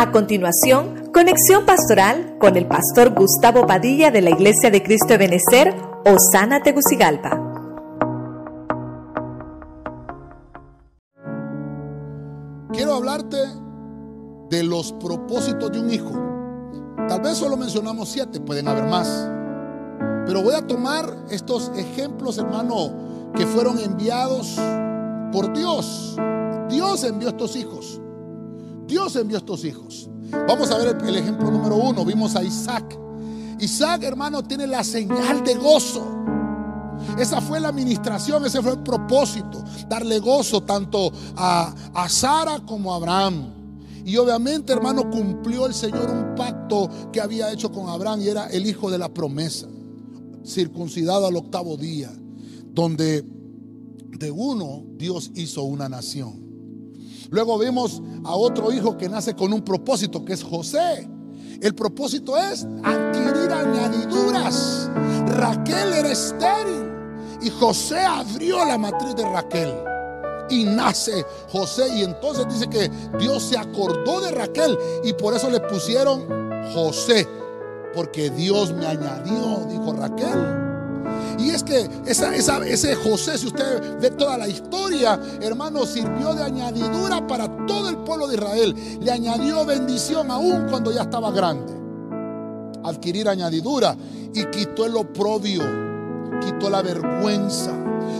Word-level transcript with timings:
A 0.00 0.12
continuación, 0.12 1.10
conexión 1.12 1.66
pastoral 1.66 2.38
con 2.38 2.56
el 2.56 2.66
pastor 2.66 3.10
Gustavo 3.14 3.66
Padilla 3.66 4.10
de 4.10 4.22
la 4.22 4.30
Iglesia 4.30 4.70
de 4.70 4.82
Cristo 4.82 5.08
de 5.08 5.18
Benecer, 5.18 5.74
Osana 6.06 6.62
Tegucigalpa. 6.62 7.38
Quiero 12.72 12.94
hablarte 12.94 13.36
de 14.48 14.62
los 14.62 14.94
propósitos 14.94 15.70
de 15.70 15.80
un 15.80 15.90
hijo. 15.90 16.12
Tal 17.06 17.20
vez 17.20 17.36
solo 17.36 17.58
mencionamos 17.58 18.08
siete, 18.08 18.40
pueden 18.40 18.68
haber 18.68 18.84
más. 18.84 19.28
Pero 20.24 20.42
voy 20.42 20.54
a 20.54 20.66
tomar 20.66 21.14
estos 21.28 21.72
ejemplos, 21.76 22.38
hermano, 22.38 23.32
que 23.36 23.44
fueron 23.44 23.78
enviados 23.78 24.58
por 25.30 25.52
Dios. 25.52 26.16
Dios 26.70 27.04
envió 27.04 27.28
estos 27.28 27.54
hijos. 27.54 28.00
Dios 28.90 29.14
envió 29.14 29.38
estos 29.38 29.64
hijos. 29.64 30.10
Vamos 30.48 30.68
a 30.72 30.78
ver 30.78 30.98
el, 31.06 31.16
ejemplo 31.16 31.48
número 31.48 31.76
uno. 31.76 32.04
Vimos 32.04 32.34
a 32.34 32.42
Isaac. 32.42 32.98
Isaac, 33.60 34.02
hermano, 34.02 34.42
tiene 34.42 34.66
la 34.66 34.82
señal 34.82 35.44
de 35.44 35.54
gozo. 35.54 36.04
Esa 37.16 37.40
fue 37.40 37.60
la 37.60 37.68
administración, 37.68 38.44
ese 38.44 38.60
fue 38.60 38.72
el 38.72 38.80
propósito, 38.80 39.64
darle 39.88 40.18
gozo 40.18 40.62
tanto 40.64 41.10
a, 41.36 41.74
a 41.94 42.08
Sara 42.08 42.60
como 42.66 42.92
a 42.92 42.96
Abraham. 42.96 43.54
Y 44.04 44.16
obviamente, 44.16 44.72
hermano, 44.72 45.08
cumplió 45.08 45.66
el 45.66 45.74
Señor 45.74 46.10
un 46.10 46.34
pacto 46.34 46.90
que 47.12 47.20
había 47.20 47.52
hecho 47.52 47.70
con 47.70 47.88
Abraham 47.88 48.22
y 48.22 48.28
era 48.28 48.48
el 48.48 48.66
hijo 48.66 48.90
de 48.90 48.98
la 48.98 49.08
promesa, 49.08 49.68
circuncidado 50.44 51.26
al 51.26 51.36
octavo 51.36 51.76
día, 51.76 52.10
donde 52.72 53.24
de 54.18 54.30
uno 54.30 54.84
Dios 54.96 55.30
hizo 55.34 55.62
una 55.62 55.88
nación. 55.88 56.49
Luego 57.30 57.58
vemos 57.58 58.02
a 58.24 58.34
otro 58.34 58.72
hijo 58.72 58.98
que 58.98 59.08
nace 59.08 59.34
con 59.34 59.52
un 59.52 59.62
propósito, 59.62 60.24
que 60.24 60.32
es 60.32 60.42
José. 60.42 61.08
El 61.60 61.74
propósito 61.74 62.36
es 62.36 62.66
adquirir 62.82 63.52
añadiduras. 63.52 64.90
Raquel 65.26 65.92
era 65.92 66.10
estéril 66.10 66.90
y 67.42 67.50
José 67.50 68.00
abrió 68.00 68.64
la 68.64 68.78
matriz 68.78 69.14
de 69.14 69.24
Raquel. 69.24 69.72
Y 70.50 70.64
nace 70.64 71.24
José 71.48 71.96
y 71.96 72.02
entonces 72.02 72.46
dice 72.48 72.68
que 72.68 72.90
Dios 73.18 73.44
se 73.44 73.56
acordó 73.56 74.20
de 74.20 74.32
Raquel 74.32 74.76
y 75.04 75.12
por 75.12 75.34
eso 75.34 75.48
le 75.48 75.60
pusieron 75.60 76.26
José. 76.74 77.28
Porque 77.94 78.30
Dios 78.30 78.72
me 78.72 78.86
añadió, 78.86 79.66
dijo 79.68 79.92
Raquel. 79.92 80.69
Es 81.54 81.64
que 81.64 81.88
ese 82.06 82.94
José, 82.94 83.36
si 83.36 83.48
usted 83.48 83.98
ve 84.00 84.10
toda 84.10 84.38
la 84.38 84.46
historia, 84.46 85.20
hermano, 85.40 85.84
sirvió 85.84 86.32
de 86.32 86.44
añadidura 86.44 87.26
para 87.26 87.48
todo 87.66 87.88
el 87.88 87.98
pueblo 87.98 88.28
de 88.28 88.36
Israel. 88.36 88.74
Le 89.00 89.10
añadió 89.10 89.64
bendición 89.64 90.30
aún 90.30 90.66
cuando 90.70 90.92
ya 90.92 91.02
estaba 91.02 91.32
grande. 91.32 91.72
Adquirir 92.84 93.28
añadidura 93.28 93.96
y 94.32 94.44
quitó 94.46 94.86
el 94.86 94.96
oprobio, 94.96 95.62
quitó 96.40 96.70
la 96.70 96.82
vergüenza. 96.82 97.72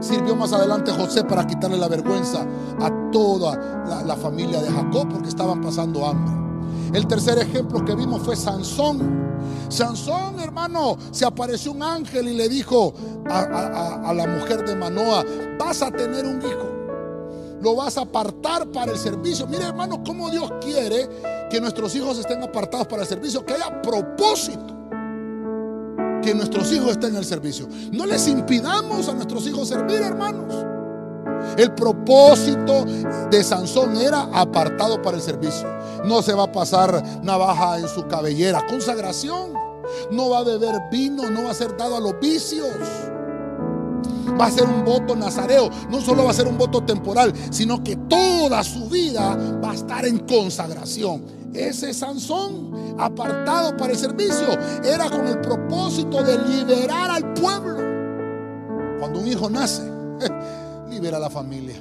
Sirvió 0.00 0.36
más 0.36 0.52
adelante 0.52 0.92
José 0.92 1.24
para 1.24 1.46
quitarle 1.46 1.78
la 1.78 1.88
vergüenza 1.88 2.46
a 2.80 3.10
toda 3.10 4.04
la 4.06 4.16
familia 4.16 4.62
de 4.62 4.70
Jacob 4.70 5.08
porque 5.10 5.28
estaban 5.28 5.60
pasando 5.60 6.06
hambre. 6.06 6.35
El 6.92 7.06
tercer 7.06 7.38
ejemplo 7.38 7.84
que 7.84 7.94
vimos 7.94 8.22
fue 8.22 8.36
Sansón. 8.36 9.26
Sansón, 9.68 10.38
hermano, 10.40 10.96
se 11.10 11.24
apareció 11.24 11.72
un 11.72 11.82
ángel 11.82 12.28
y 12.28 12.34
le 12.34 12.48
dijo 12.48 12.94
a, 13.28 14.12
la 14.14 14.26
mujer 14.26 14.64
de 14.64 14.74
Manoa, 14.76 15.24
vas 15.58 15.82
a 15.82 15.90
tener 15.90 16.24
un 16.24 16.38
hijo. 16.38 16.72
Lo 17.60 17.74
vas 17.74 17.96
a 17.98 18.02
apartar 18.02 18.70
para 18.70 18.92
el 18.92 18.98
servicio. 18.98 19.46
Mire, 19.46 19.64
hermano, 19.64 20.02
cómo 20.04 20.30
Dios 20.30 20.50
quiere 20.60 21.08
que 21.50 21.60
nuestros 21.60 21.94
hijos 21.96 22.18
estén 22.18 22.42
apartados 22.42 22.86
para 22.86 23.02
el 23.02 23.08
servicio, 23.08 23.44
que 23.44 23.54
haya 23.54 23.80
propósito 23.82 24.74
que 26.22 26.34
nuestros 26.34 26.72
hijos 26.72 26.90
estén 26.90 27.10
en 27.10 27.16
el 27.16 27.24
servicio. 27.24 27.68
No 27.92 28.04
les 28.04 28.26
impidamos 28.28 29.08
a 29.08 29.14
nuestros 29.14 29.46
hijos 29.46 29.68
servir, 29.68 30.02
hermanos. 30.02 30.75
El 31.56 31.72
propósito 31.74 32.84
de 33.30 33.42
Sansón 33.42 33.96
era 33.96 34.22
apartado 34.32 35.00
para 35.02 35.16
el 35.16 35.22
servicio. 35.22 35.68
No 36.04 36.22
se 36.22 36.34
va 36.34 36.44
a 36.44 36.52
pasar 36.52 37.02
navaja 37.22 37.78
en 37.78 37.88
su 37.88 38.06
cabellera. 38.06 38.66
Consagración. 38.66 39.54
No 40.10 40.30
va 40.30 40.38
a 40.38 40.44
beber 40.44 40.82
vino, 40.90 41.30
no 41.30 41.44
va 41.44 41.50
a 41.50 41.54
ser 41.54 41.76
dado 41.76 41.96
a 41.96 42.00
los 42.00 42.18
vicios. 42.20 42.68
Va 44.38 44.46
a 44.46 44.50
ser 44.50 44.64
un 44.64 44.84
voto 44.84 45.14
nazareo. 45.16 45.70
No 45.88 46.00
solo 46.00 46.24
va 46.24 46.30
a 46.30 46.34
ser 46.34 46.46
un 46.46 46.58
voto 46.58 46.82
temporal, 46.82 47.32
sino 47.50 47.82
que 47.82 47.96
toda 47.96 48.62
su 48.64 48.88
vida 48.88 49.36
va 49.62 49.70
a 49.70 49.74
estar 49.74 50.04
en 50.04 50.18
consagración. 50.20 51.24
Ese 51.54 51.94
Sansón, 51.94 52.96
apartado 52.98 53.76
para 53.76 53.92
el 53.92 53.98
servicio, 53.98 54.46
era 54.84 55.08
con 55.08 55.26
el 55.26 55.40
propósito 55.40 56.22
de 56.22 56.38
liberar 56.38 57.10
al 57.10 57.32
pueblo. 57.32 57.76
Cuando 58.98 59.20
un 59.20 59.26
hijo 59.26 59.48
nace, 59.48 59.82
libera 60.96 61.18
a 61.18 61.20
la 61.20 61.30
familia. 61.30 61.76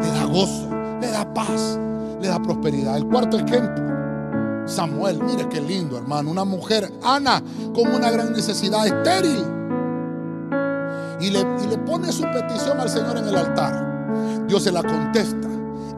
Le 0.00 0.10
da 0.12 0.24
gozo, 0.24 0.70
le 1.00 1.08
da 1.10 1.24
paz, 1.34 1.78
le 2.20 2.28
da 2.28 2.40
prosperidad. 2.40 2.96
El 2.96 3.06
cuarto 3.08 3.38
ejemplo, 3.38 4.66
Samuel, 4.66 5.20
mire 5.22 5.48
qué 5.48 5.60
lindo 5.60 5.98
hermano, 5.98 6.30
una 6.30 6.44
mujer, 6.44 6.88
Ana, 7.02 7.42
con 7.74 7.92
una 7.92 8.10
gran 8.10 8.32
necesidad 8.32 8.86
estéril. 8.86 9.44
Y 11.20 11.30
le, 11.30 11.40
y 11.40 11.66
le 11.68 11.78
pone 11.78 12.12
su 12.12 12.22
petición 12.22 12.80
al 12.80 12.88
Señor 12.88 13.16
en 13.18 13.28
el 13.28 13.36
altar. 13.36 14.46
Dios 14.46 14.62
se 14.62 14.72
la 14.72 14.82
contesta. 14.82 15.48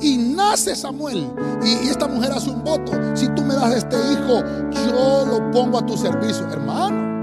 Y 0.00 0.16
nace 0.16 0.74
Samuel. 0.74 1.30
Y, 1.62 1.86
y, 1.86 1.88
esta 1.88 2.08
mujer 2.08 2.32
hace 2.32 2.50
un 2.50 2.62
voto. 2.64 2.92
Si 3.14 3.28
tú 3.28 3.42
me 3.42 3.54
das 3.54 3.74
este 3.74 3.96
hijo, 3.96 4.42
yo 4.70 5.24
lo 5.26 5.50
pongo 5.50 5.78
a 5.78 5.86
tu 5.86 5.96
servicio. 5.96 6.46
Hermano, 6.50 7.13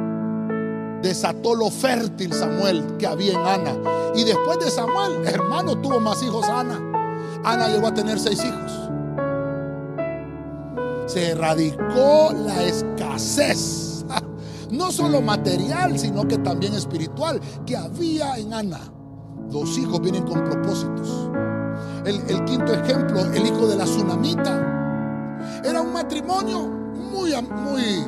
desató 1.02 1.56
lo 1.56 1.70
fértil 1.70 2.34
Samuel 2.34 2.98
que 2.98 3.08
había 3.08 3.34
en 3.34 3.40
Ana. 3.40 3.76
Y 4.16 4.24
después 4.24 4.60
de 4.60 4.70
Samuel, 4.70 5.26
hermano, 5.26 5.78
tuvo 5.78 6.00
más 6.00 6.22
hijos 6.24 6.48
Ana. 6.48 6.80
Ana 7.44 7.68
llegó 7.68 7.88
a 7.88 7.94
tener 7.94 8.20
seis 8.20 8.44
hijos. 8.44 8.72
Se 11.08 11.32
erradicó 11.32 12.32
la 12.34 12.64
escasez, 12.64 14.06
no 14.72 14.92
solo 14.92 15.22
material, 15.22 15.98
sino 15.98 16.28
que 16.28 16.38
también 16.38 16.74
espiritual, 16.74 17.42
que 17.66 17.76
había 17.76 18.38
en 18.38 18.54
Ana. 18.54 18.80
Los 19.52 19.78
hijos 19.78 20.00
vienen 20.02 20.24
con 20.24 20.44
propósitos. 20.44 21.30
El, 22.06 22.22
el 22.30 22.46
quinto 22.46 22.74
ejemplo, 22.74 23.20
el 23.34 23.46
hijo 23.46 23.68
de 23.68 23.76
la 23.76 23.86
tsunamita. 23.86 25.62
Era 25.64 25.82
un 25.82 25.92
matrimonio 25.92 26.81
muy, 27.12 27.34
muy 27.42 28.06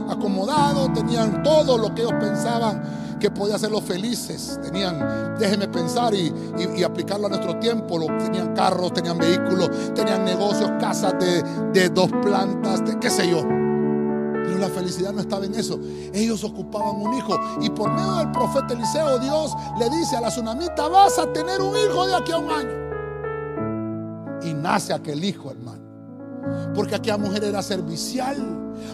tenían 0.94 1.44
todo 1.44 1.78
lo 1.78 1.94
que 1.94 2.02
ellos 2.02 2.14
pensaban 2.20 3.18
que 3.20 3.32
podía 3.32 3.56
hacerlos 3.56 3.84
felices. 3.84 4.60
Tenían, 4.62 5.36
déjenme 5.40 5.68
pensar 5.68 6.14
y, 6.14 6.84
aplicarlo 6.84 7.28
a 7.28 7.30
nuestro 7.30 7.58
tiempo. 7.60 8.00
tenían 8.20 8.54
carros, 8.54 8.94
tenían 8.94 9.18
vehículos, 9.18 9.70
tenían 9.94 10.26
negocios, 10.26 10.70
casas 10.80 11.14
de, 11.20 11.90
dos 11.90 12.12
plantas, 12.22 12.86
de, 12.86 13.00
qué 13.00 13.10
sé 13.10 13.30
yo. 13.30 13.42
Pero 13.42 14.58
la 14.58 14.68
felicidad 14.70 15.14
no 15.14 15.22
estaba 15.22 15.46
en 15.46 15.56
eso. 15.56 15.80
Ellos 16.14 16.44
ocupaban 16.44 16.98
un 16.98 17.14
hijo. 17.14 17.40
Y 17.62 17.70
por 17.70 17.92
medio 17.92 18.16
del 18.16 18.32
profeta 18.32 18.74
Eliseo, 18.74 19.20
Dios 19.20 19.54
le 19.80 19.90
dice 19.90 20.18
a 20.18 20.22
la 20.22 20.28
tsunamita, 20.28 20.90
vas 20.90 21.18
a 21.18 21.32
tener 21.32 21.62
un 21.62 21.76
hijo 21.78 22.06
de 22.06 22.16
aquí 22.16 22.32
a 22.34 22.38
un 22.38 22.52
año. 22.52 22.84
Y 24.44 24.54
nace 24.54 24.92
aquel 24.92 25.24
hijo, 25.24 25.50
hermano. 25.50 25.83
Porque 26.76 26.96
aquella 26.96 27.18
mujer 27.18 27.44
era 27.44 27.62
servicial. 27.62 28.38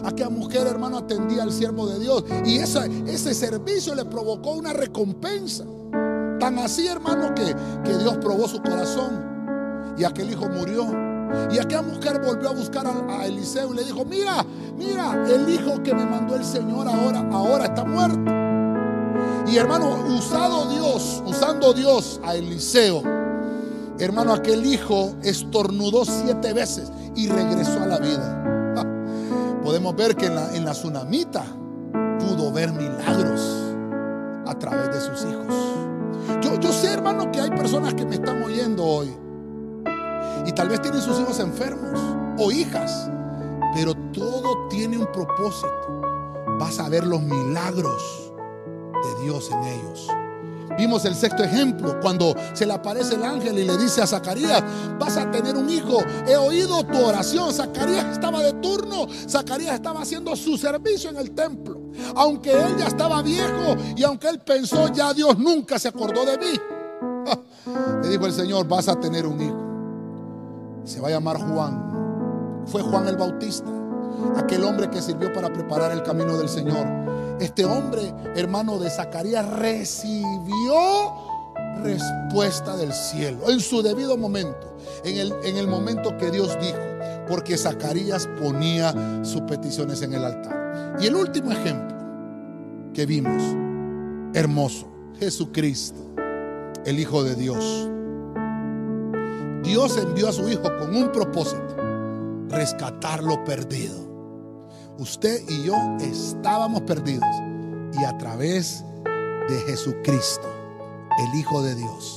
Aquella 0.04 0.30
mujer, 0.30 0.66
hermano, 0.66 0.98
atendía 0.98 1.42
al 1.42 1.52
siervo 1.52 1.86
de 1.86 1.98
Dios. 1.98 2.24
Y 2.44 2.58
ese 2.58 3.34
servicio 3.34 3.94
le 3.94 4.04
provocó 4.04 4.52
una 4.52 4.72
recompensa. 4.72 5.64
Tan 6.38 6.58
así, 6.58 6.86
hermano, 6.86 7.34
que, 7.34 7.54
que 7.84 7.98
Dios 7.98 8.16
probó 8.18 8.48
su 8.48 8.62
corazón. 8.62 9.94
Y 9.98 10.04
aquel 10.04 10.30
hijo 10.30 10.48
murió. 10.48 10.86
Y 11.50 11.58
aquella 11.58 11.82
mujer 11.82 12.20
volvió 12.20 12.48
a 12.50 12.52
buscar 12.52 12.86
a, 12.86 13.26
Eliseo 13.26 13.72
y 13.72 13.76
le 13.76 13.84
dijo, 13.84 14.04
mira, 14.04 14.44
mira, 14.76 15.24
el 15.28 15.48
hijo 15.48 15.82
que 15.82 15.94
me 15.94 16.04
mandó 16.04 16.34
el 16.34 16.44
Señor 16.44 16.88
ahora, 16.88 17.28
ahora 17.30 17.64
está 17.66 17.84
muerto. 17.84 18.30
Y 19.46 19.56
hermano, 19.56 20.04
usado 20.16 20.70
Dios, 20.70 21.22
usando 21.26 21.72
Dios 21.72 22.20
a 22.24 22.34
Eliseo, 22.34 23.02
hermano, 24.04 24.32
aquel 24.32 24.64
hijo 24.66 25.14
estornudó 25.22 26.04
siete 26.04 26.52
veces 26.52 26.90
y 27.14 27.28
regresó 27.28 27.82
a 27.82 27.86
la 27.86 27.98
vida. 27.98 28.36
Podemos 29.62 29.94
ver 29.94 30.16
que 30.16 30.26
en 30.26 30.34
la, 30.34 30.56
en 30.56 30.64
la 30.64 30.72
tsunamita 30.72 31.44
pudo 32.18 32.50
ver 32.50 32.72
milagros 32.72 33.74
a 34.46 34.58
través 34.58 34.88
de 34.88 35.00
sus 35.00 35.24
hijos. 35.30 35.54
Yo, 36.42 36.58
yo 36.58 36.72
sé, 36.72 36.92
hermano, 36.92 37.30
que 37.30 37.40
hay 37.40 37.50
personas 37.50 37.94
que 37.94 38.06
me 38.06 38.14
están 38.14 38.42
oyendo 38.42 38.84
hoy 38.84 39.14
y 40.46 40.52
tal 40.52 40.68
vez 40.68 40.80
tienen 40.80 41.00
sus 41.00 41.20
hijos 41.20 41.38
enfermos 41.38 42.00
o 42.38 42.50
hijas, 42.50 43.10
pero 43.74 43.94
todo 44.12 44.68
tiene 44.68 44.98
un 44.98 45.06
propósito. 45.12 46.02
Vas 46.58 46.78
a 46.78 46.88
ver 46.88 47.06
los 47.06 47.20
milagros 47.20 48.32
de 49.02 49.22
Dios 49.24 49.50
en 49.50 49.62
ellos. 49.64 50.08
Vimos 50.78 51.04
el 51.04 51.14
sexto 51.14 51.42
ejemplo, 51.42 51.98
cuando 52.00 52.34
se 52.54 52.66
le 52.66 52.72
aparece 52.72 53.16
el 53.16 53.24
ángel 53.24 53.58
y 53.58 53.64
le 53.64 53.76
dice 53.76 54.02
a 54.02 54.06
Zacarías, 54.06 54.62
vas 54.98 55.16
a 55.16 55.30
tener 55.30 55.56
un 55.56 55.68
hijo, 55.68 55.98
he 56.26 56.36
oído 56.36 56.84
tu 56.84 57.04
oración. 57.04 57.52
Zacarías 57.52 58.06
estaba 58.12 58.42
de 58.42 58.54
turno, 58.54 59.06
Zacarías 59.28 59.74
estaba 59.74 60.02
haciendo 60.02 60.34
su 60.36 60.56
servicio 60.56 61.10
en 61.10 61.16
el 61.16 61.32
templo. 61.32 61.80
Aunque 62.14 62.52
él 62.52 62.76
ya 62.78 62.86
estaba 62.86 63.20
viejo 63.22 63.76
y 63.96 64.02
aunque 64.04 64.28
él 64.28 64.40
pensó, 64.40 64.88
ya 64.88 65.12
Dios 65.12 65.38
nunca 65.38 65.78
se 65.78 65.88
acordó 65.88 66.24
de 66.24 66.38
mí. 66.38 66.60
Le 68.02 68.08
dijo 68.08 68.26
el 68.26 68.32
Señor, 68.32 68.66
vas 68.66 68.88
a 68.88 68.98
tener 68.98 69.26
un 69.26 69.40
hijo. 69.40 70.80
Se 70.84 71.00
va 71.00 71.08
a 71.08 71.10
llamar 71.10 71.38
Juan. 71.38 72.62
Fue 72.66 72.82
Juan 72.82 73.08
el 73.08 73.16
Bautista, 73.16 73.70
aquel 74.36 74.64
hombre 74.64 74.90
que 74.90 75.02
sirvió 75.02 75.32
para 75.32 75.52
preparar 75.52 75.92
el 75.92 76.02
camino 76.02 76.36
del 76.36 76.48
Señor. 76.48 76.86
Este 77.40 77.64
hombre, 77.64 78.14
hermano 78.36 78.78
de 78.78 78.90
Zacarías, 78.90 79.48
recibió 79.48 80.74
respuesta 81.82 82.76
del 82.76 82.92
cielo 82.92 83.50
en 83.50 83.60
su 83.60 83.82
debido 83.82 84.16
momento, 84.16 84.76
en 85.04 85.16
el, 85.16 85.34
en 85.44 85.56
el 85.56 85.66
momento 85.66 86.16
que 86.18 86.30
Dios 86.30 86.56
dijo, 86.60 86.78
porque 87.28 87.56
Zacarías 87.56 88.28
ponía 88.40 88.94
sus 89.22 89.42
peticiones 89.42 90.02
en 90.02 90.14
el 90.14 90.24
altar. 90.24 90.96
Y 91.00 91.06
el 91.06 91.14
último 91.14 91.52
ejemplo 91.52 91.96
que 92.92 93.06
vimos, 93.06 93.42
hermoso, 94.34 94.86
Jesucristo, 95.18 96.00
el 96.84 96.98
Hijo 96.98 97.22
de 97.22 97.34
Dios. 97.34 97.88
Dios 99.62 99.98
envió 99.98 100.28
a 100.28 100.32
su 100.32 100.48
Hijo 100.48 100.62
con 100.78 100.94
un 100.96 101.12
propósito, 101.12 101.76
rescatar 102.50 103.22
lo 103.22 103.42
perdido. 103.44 104.08
Usted 104.98 105.40
y 105.48 105.64
yo 105.64 105.74
estábamos 106.00 106.82
perdidos 106.82 107.28
y 107.98 108.04
a 108.04 108.16
través 108.18 108.84
de 109.48 109.58
Jesucristo, 109.66 110.46
el 111.18 111.38
Hijo 111.38 111.62
de 111.62 111.74
Dios, 111.74 112.16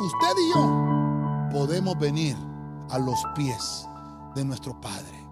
usted 0.00 0.42
y 0.42 0.54
yo 0.54 1.48
podemos 1.52 1.98
venir 1.98 2.36
a 2.90 2.98
los 2.98 3.22
pies 3.34 3.86
de 4.34 4.44
nuestro 4.44 4.80
Padre 4.80 5.24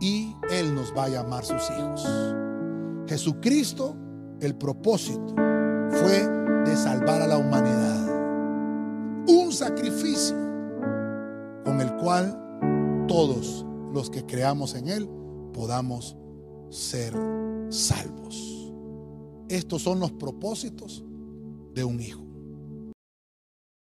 y 0.00 0.36
Él 0.50 0.74
nos 0.74 0.96
va 0.96 1.04
a 1.04 1.08
llamar 1.08 1.44
sus 1.44 1.62
hijos. 1.70 2.34
Jesucristo, 3.06 3.96
el 4.40 4.54
propósito 4.56 5.34
fue 5.90 6.26
de 6.64 6.76
salvar 6.76 7.22
a 7.22 7.26
la 7.26 7.38
humanidad. 7.38 8.06
Un 9.26 9.52
sacrificio 9.52 10.36
con 11.64 11.80
el 11.80 11.94
cual 11.96 12.47
todos 13.08 13.66
los 13.92 14.10
que 14.10 14.24
creamos 14.24 14.74
en 14.74 14.88
Él 14.88 15.08
podamos 15.52 16.16
ser 16.70 17.14
salvos. 17.70 18.72
Estos 19.48 19.82
son 19.82 19.98
los 19.98 20.12
propósitos 20.12 21.02
de 21.74 21.84
un 21.84 22.00
hijo. 22.00 22.27